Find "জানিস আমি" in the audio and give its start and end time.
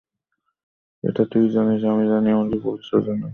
1.49-2.05